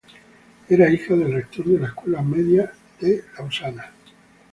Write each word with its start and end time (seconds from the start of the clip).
Era 0.67 0.89
hijo 0.89 1.15
del 1.15 1.31
rector 1.31 1.63
de 1.65 1.77
la 1.79 1.85
escuela 1.89 2.23
media 2.23 2.71
en 3.01 3.21
Lausana. 3.37 3.91